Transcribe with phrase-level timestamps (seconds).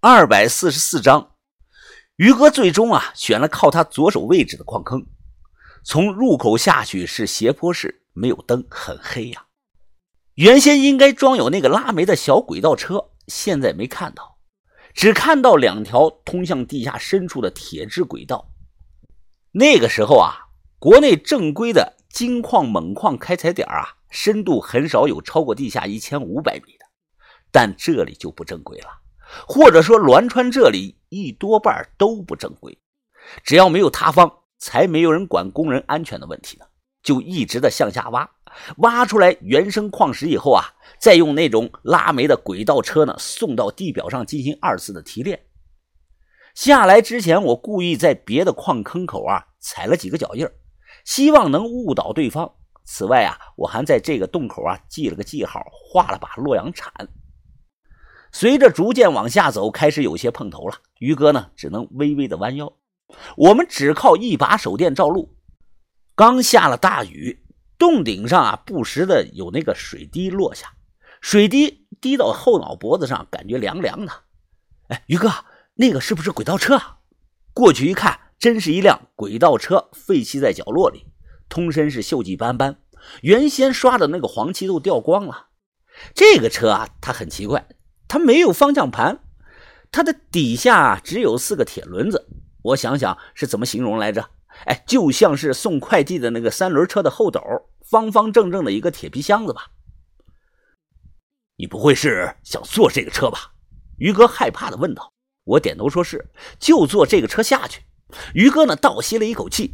[0.00, 1.32] 二百四十四章，
[2.14, 5.04] 于哥最终啊选了靠他左手位置的矿坑，
[5.82, 9.46] 从入口下去是斜坡式，没有灯，很黑呀。
[10.34, 14.38] 原先应该装有那个拉煤的小轨道车，现在没看到，
[14.94, 18.52] 只看到两条通向地下深处的铁质轨道。
[19.50, 20.46] 那个时候啊，
[20.78, 26.86] 国内正规的金矿、锰矿开采点啊，深度很少有超过地下一千五百米的，
[27.50, 28.86] 但这里就不正规了。
[29.46, 32.78] 或者说，栾川这里一多半都不正规。
[33.44, 36.66] 只要没有塌方，才没有人管工人安全的问题呢。
[37.02, 38.28] 就一直的向下挖，
[38.78, 40.64] 挖出来原生矿石以后啊，
[40.98, 45.40] 再用那种拉煤的轨道车呢送到地表上进行二次的提炼。
[46.54, 50.46] 下来之前，我故意在别的矿坑口啊踩了几个脚印
[51.04, 52.52] 希望能误导对方。
[52.84, 56.92] 此外啊，我还在这个洞口啊记了个记号，画了把洛阳铲。
[58.32, 60.76] 随着逐渐往下走，开始有些碰头了。
[60.98, 62.72] 于哥呢，只能微微的弯腰。
[63.36, 65.34] 我们只靠一把手电照路。
[66.14, 67.44] 刚下了大雨，
[67.78, 70.74] 洞顶上啊，不时的有那个水滴落下，
[71.20, 74.12] 水滴滴到后脑脖子上，感觉凉凉的。
[74.88, 75.30] 哎，于哥，
[75.74, 76.98] 那个是不是轨道车啊？
[77.54, 81.06] 过去一看，真是一辆轨道车，废弃在角落里，
[81.48, 82.76] 通身是锈迹斑斑，
[83.22, 85.46] 原先刷的那个黄漆都掉光了。
[86.14, 87.66] 这个车啊，它很奇怪。
[88.08, 89.20] 它没有方向盘，
[89.92, 92.26] 它的底下只有四个铁轮子。
[92.62, 94.30] 我想想是怎么形容来着？
[94.64, 97.40] 哎，就像是送快递的那个三轮车的后斗，
[97.88, 99.68] 方方正正的一个铁皮箱子吧。
[101.56, 103.52] 你不会是想坐这个车吧？
[103.98, 105.12] 于哥害怕的问道。
[105.44, 107.82] 我点头说是，就坐这个车下去。
[108.34, 109.70] 于哥呢，倒吸了一口气。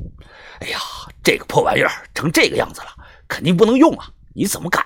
[0.61, 0.79] 哎呀，
[1.23, 2.89] 这个破玩意儿成这个样子了，
[3.29, 4.11] 肯定不能用啊！
[4.35, 4.85] 你怎么敢？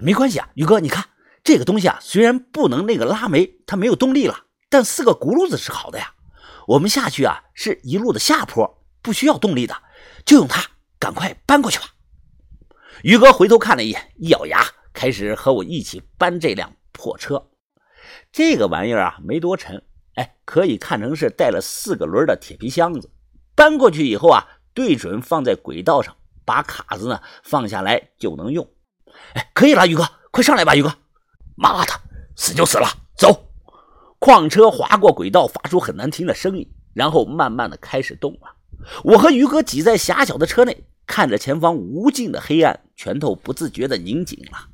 [0.00, 1.07] 没关系啊，于哥，你看。
[1.48, 6.12] 这个东西啊，虽然不能那个拉煤，它没有动力了，但四个轱辘子是好的呀。
[6.66, 9.74] 我们下去啊，是一路的下坡，不需要动力的，
[10.26, 10.62] 就用它，
[10.98, 11.86] 赶快搬过去吧。
[13.02, 14.62] 于哥回头看了一眼，一咬牙，
[14.92, 17.48] 开始和我一起搬这辆破车。
[18.30, 19.82] 这个玩意儿啊，没多沉，
[20.16, 23.10] 哎，可以看成是带了四个轮的铁皮箱子。
[23.54, 26.14] 搬过去以后啊，对准放在轨道上，
[26.44, 28.68] 把卡子呢放下来就能用。
[29.32, 30.92] 哎，可以了，于哥，快上来吧，于哥。
[31.58, 31.92] 妈的，
[32.36, 32.86] 死就死了，
[33.16, 33.50] 走！
[34.20, 38.54] 矿车划过轨道，发出很难听的声音，然后慢慢的开始动了。
[39.02, 44.68] 我和于哥挤在狭小的车内，看着前方无尽的黑暗，拳头不自觉的拧紧了。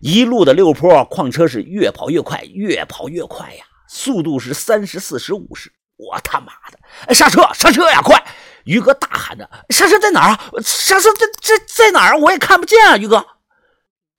[0.00, 5.70] 一路的溜坡，矿车是越跑越快，越跑越快呀，速度是三十四十五十。
[5.96, 8.24] 我他妈的，刹车刹车呀，快！
[8.64, 10.40] 于哥大喊着：“刹车在哪儿啊？
[10.62, 12.18] 刹车在在在哪儿？
[12.18, 13.26] 我也看不见啊！”于哥，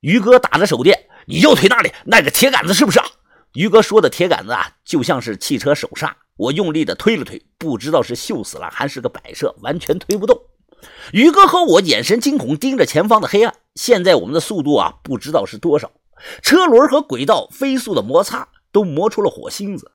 [0.00, 1.08] 于哥打着手电。
[1.26, 3.06] 你右腿那里那个铁杆子是不是啊？
[3.54, 6.16] 于哥说的铁杆子啊，就像是汽车手刹。
[6.36, 10.40] 我用力的推了推，不知道是锈死了还是个摆设，完全推不动。
[11.12, 13.54] 于哥和我眼神惊恐，盯着前方的黑暗。
[13.74, 15.92] 现在我们的速度啊，不知道是多少。
[16.42, 19.92] 车轮和轨道飞速的摩擦，都磨出了火星子。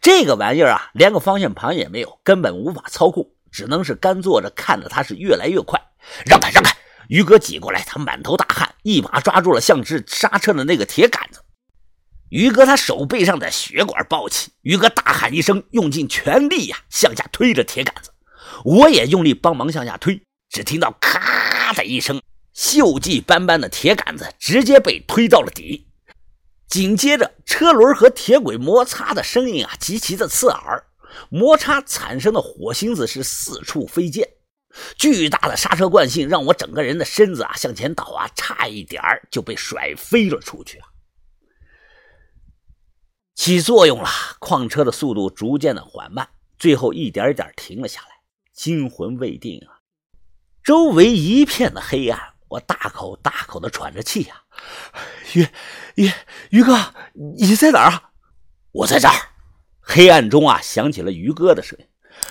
[0.00, 5.80] 这个玩意儿啊，连个方向盘也没有，根本无法操控，只能是干坐着看着它是越来越快。
[6.26, 6.76] 让开，让开！
[7.08, 11.40] 于哥挤过来，他满头大汗，一把抓住了像是刹车的那个铁杆子。
[12.28, 18.10] 于哥他手背上的血管暴起，于哥大喊一声，用尽全力呀向下推着铁杆子。
[18.64, 20.20] 我也用力帮忙向下推，
[20.50, 22.20] 只听到咔的一声，
[22.54, 25.88] 锈迹斑斑的铁杆子直接被推到了底。
[26.68, 30.84] 紧接着，车轮和铁轨摩擦的声音啊极其的刺耳，
[31.30, 34.28] 摩擦产生的火星子是四处飞溅。
[34.96, 40.88] 巨大的刹车惯性让我整个人的身子啊向前倒啊，差一点就被甩飞了出去啊！
[43.34, 44.08] 起作用了，
[44.40, 48.08] 矿车的速度逐渐的缓慢，最后一点点停了下来。
[48.52, 49.78] 惊魂未定啊，
[50.64, 54.42] 周围一片的黑暗，我大口大口的喘着气呀。
[55.34, 55.46] 于
[55.94, 56.10] 于
[56.50, 56.92] 于哥，
[57.38, 58.10] 你在哪儿啊？
[58.72, 59.14] 我在这儿。
[59.80, 61.86] 黑暗中啊，响起了于哥的声音。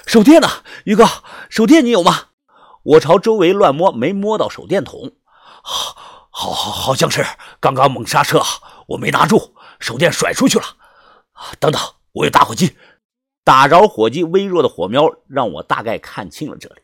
[0.06, 0.48] 手电呢？
[0.84, 1.06] 于哥，
[1.50, 2.27] 手电你有吗？
[2.88, 5.12] 我朝周围乱摸，没摸到手电筒。
[5.62, 5.98] 好，
[6.30, 7.26] 好，好，好像是
[7.60, 8.42] 刚刚猛刹车，
[8.88, 10.64] 我没拿住，手电甩出去了。
[11.60, 11.82] 等等，
[12.14, 12.78] 我有打火机。
[13.44, 16.82] 打着火机，微弱的火苗让我大概看清了这里。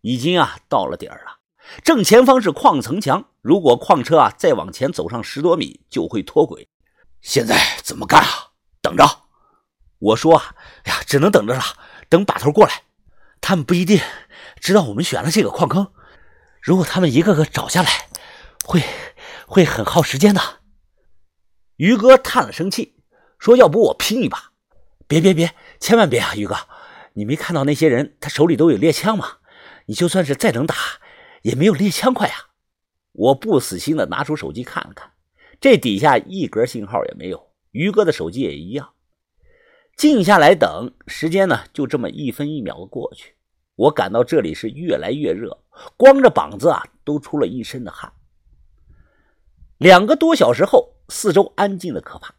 [0.00, 1.40] 已经啊，到了点儿了。
[1.82, 6.66] 正前方是矿层墙，如果矿车啊再往前走上十多米，就会脱轨。
[7.20, 8.28] 现在怎么干啊？
[8.80, 9.04] 等着。
[9.98, 10.54] 我说啊，
[10.84, 11.62] 哎呀，只能等着了。
[12.08, 12.83] 等把头过来，
[13.46, 14.00] 他们不一定
[14.58, 15.92] 知道我们选了这个矿坑。
[16.62, 18.08] 如果他们一个个找下来，
[18.64, 18.82] 会
[19.46, 20.40] 会很耗时间的。
[21.76, 22.96] 于哥叹了声气，
[23.38, 24.52] 说要不我拼一把？
[25.06, 26.56] 别别别，千万别啊，于哥，
[27.12, 29.40] 你没看到那些人他手里都有猎枪吗？
[29.84, 30.74] 你就算是再能打，
[31.42, 32.56] 也没有猎枪快啊！
[33.12, 35.12] 我不死心的拿出手机看了看，
[35.60, 37.52] 这底下一格信号也没有。
[37.72, 38.94] 于哥的手机也一样。
[39.98, 43.33] 静下来等，时间呢就这么一分一秒的过去。
[43.76, 45.58] 我感到这里是越来越热，
[45.96, 48.12] 光着膀子啊都出了一身的汗。
[49.78, 52.34] 两个多小时后，四周安静的可怕。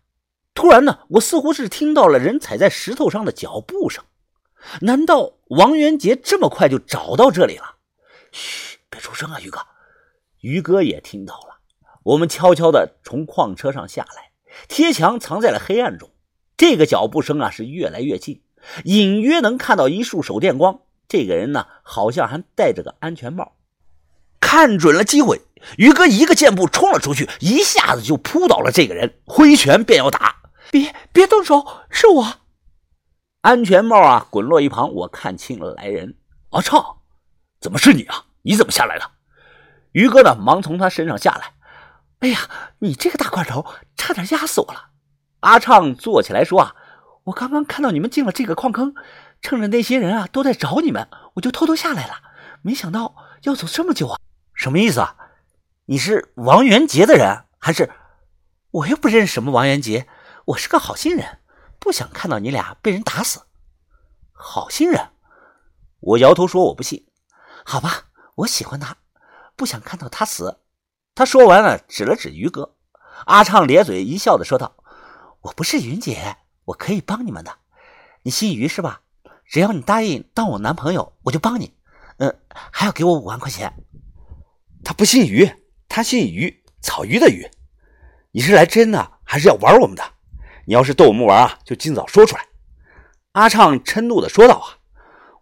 [0.53, 4.03] 突然呢，我似乎是听到了人踩在石头上的脚步声。
[4.81, 7.75] 难道王元杰这么快就找到这里了？
[8.31, 9.59] 嘘，别出声啊，于哥。
[10.39, 11.59] 于哥也听到了。
[12.03, 14.31] 我们悄悄地从矿车上下来，
[14.69, 16.09] 贴墙藏在了黑暗中。
[16.55, 18.41] 这个脚步声啊是越来越近，
[18.85, 20.79] 隐约能看到一束手电光。
[21.07, 23.53] 这个人呢，好像还戴着个安全帽。
[24.39, 25.41] 看准了机会，
[25.77, 30.35] 于哥一个箭步冲了出去，一下子就扑倒了这个人，挥拳便要打。
[30.71, 32.33] 别别动手，是我。
[33.41, 34.91] 安全帽啊，滚落一旁。
[34.93, 36.15] 我看清了来人，
[36.49, 36.97] 阿畅，
[37.59, 38.25] 怎么是你啊？
[38.43, 39.11] 你怎么下来的？
[39.91, 41.53] 于哥呢，忙从他身上下来。
[42.19, 42.49] 哎呀，
[42.79, 43.65] 你这个大块头，
[43.95, 44.89] 差点压死我了。
[45.41, 46.75] 阿畅坐起来说啊，
[47.25, 48.95] 我刚刚看到你们进了这个矿坑，
[49.45, 52.15] 趁着那些人啊都在找你们，我就偷偷下来了。
[52.63, 54.19] 没想到要走这么久啊！
[54.55, 55.15] 什么意思啊？
[55.85, 57.91] 你是王元杰的人，还是？
[58.71, 60.07] 我又不认识什么王元杰，
[60.45, 61.41] 我是个好心人。
[61.77, 63.43] 不想看到你俩被人打死，
[64.33, 65.09] 好心人。
[65.99, 67.05] 我摇头说我不信。
[67.63, 68.05] 好吧，
[68.37, 68.97] 我喜欢他，
[69.55, 70.61] 不想看到他死。
[71.13, 72.77] 他说完了，指了指于哥。
[73.27, 74.75] 阿畅咧嘴一笑的说道
[75.41, 77.59] ：“我不是云姐，我可以帮你们的。
[78.23, 79.01] 你姓于是吧？
[79.45, 81.73] 只要你答应当我男朋友，我就帮你。
[82.17, 83.73] 嗯，还要给我五万块钱。”
[84.83, 85.49] 他不姓于，
[85.87, 87.49] 他姓于，草鱼的鱼。
[88.31, 90.03] 你是来真的，还是要玩我们的？
[90.65, 92.45] 你要是逗我们玩啊，就尽早说出来。”
[93.33, 94.77] 阿畅嗔怒的说道：“啊，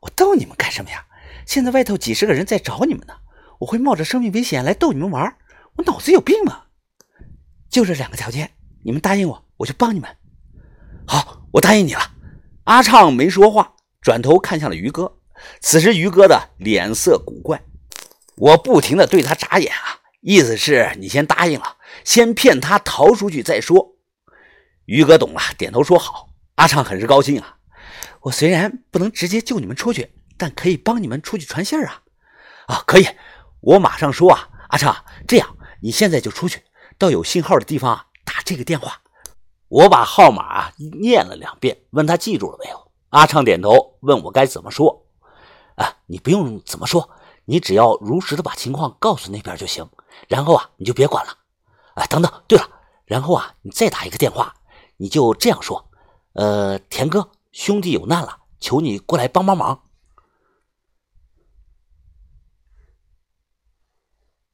[0.02, 1.06] 我逗你们干什么呀？
[1.46, 3.14] 现在外头几十个人在找你们呢，
[3.60, 5.38] 我会冒着生命危险来逗你们玩？
[5.76, 6.64] 我脑子有病吗？
[7.70, 8.52] 就这两个条件，
[8.84, 10.10] 你们答应我，我就帮你们。
[11.06, 12.02] 好，我答应你了。”
[12.66, 13.74] 阿畅没说话，
[14.04, 15.18] 转头看向了于哥。
[15.62, 17.64] 此时于哥的脸色古怪，
[18.36, 23.96] 我不停的对他眨眼啊，意思是你先答应了，先骗他逃出去再说。
[24.86, 26.30] 于哥懂了，点头说好。
[26.56, 27.58] 阿畅很是高兴啊。
[28.22, 32.04] 我虽然不能直接救你们出去，但可以帮你们出去传信啊。
[32.68, 33.08] 啊，可以，
[33.62, 34.50] 我马上说啊。
[34.70, 36.62] 阿畅，这样你现在就出去，
[36.98, 39.02] 到有信号的地方啊打这个电话。
[39.68, 42.83] 我把号码啊念了两遍，问他记住了没有。
[43.14, 45.06] 阿畅点头，问我该怎么说。
[45.76, 47.08] 啊，你不用怎么说，
[47.46, 49.88] 你只要如实的把情况告诉那边就行。
[50.28, 51.32] 然后啊，你就别管了。
[51.94, 52.68] 啊，等等，对了，
[53.06, 54.56] 然后啊，你再打一个电话。
[54.98, 55.86] 你就这样说，
[56.34, 59.84] 呃，田哥，兄弟有难了，求你过来帮帮忙。